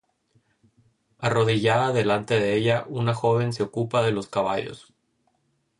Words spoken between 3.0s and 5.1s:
joven se ocupa de los caballos.